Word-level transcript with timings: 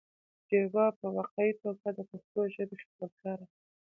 ډيوه 0.47 0.85
په 0.99 1.07
واقعي 1.17 1.51
توګه 1.63 1.87
د 1.97 1.99
پښتو 2.09 2.41
ژبې 2.53 2.75
خدمتګاره 2.83 3.45
ده 3.49 3.55